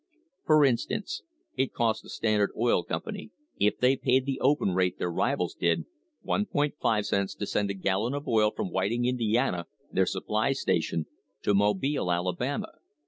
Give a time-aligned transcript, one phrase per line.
[0.47, 1.21] For instance,
[1.55, 5.85] it cost the Standard Oil Company (if they paid the open rate their rivals did)
[6.25, 11.05] 1.5 cents to send a gallon of oil from Whiting, Indiana, their supply station,
[11.43, 12.79] to Mobile, Alabama.